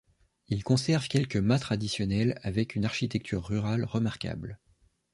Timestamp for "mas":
1.37-1.59